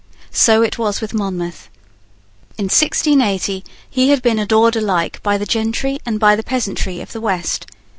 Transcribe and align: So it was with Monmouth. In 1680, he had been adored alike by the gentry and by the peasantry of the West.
So 0.33 0.63
it 0.63 0.79
was 0.79 0.99
with 0.99 1.13
Monmouth. 1.13 1.69
In 2.57 2.63
1680, 2.69 3.63
he 3.87 4.09
had 4.09 4.23
been 4.23 4.39
adored 4.39 4.75
alike 4.75 5.21
by 5.21 5.37
the 5.37 5.45
gentry 5.45 5.99
and 6.07 6.19
by 6.19 6.35
the 6.35 6.41
peasantry 6.41 7.01
of 7.01 7.11
the 7.11 7.21
West. 7.21 7.67